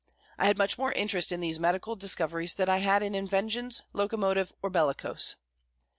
I 0.39 0.47
had 0.47 0.57
much 0.57 0.79
more 0.79 0.91
interest 0.93 1.31
in 1.31 1.41
these 1.41 1.59
medical 1.59 1.95
discoveries 1.95 2.55
than 2.55 2.67
I 2.67 2.77
had 2.77 3.03
in 3.03 3.13
inventions, 3.13 3.83
locomotive 3.93 4.51
or 4.63 4.71
bellicose. 4.71 5.35